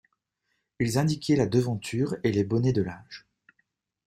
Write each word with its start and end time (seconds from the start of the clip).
Ils 0.79 0.97
indiquaient 0.97 1.35
la 1.35 1.45
devanture 1.45 2.15
et 2.23 2.31
les 2.31 2.43
bonnets 2.43 2.73
de 2.73 2.81
linge. 2.81 3.27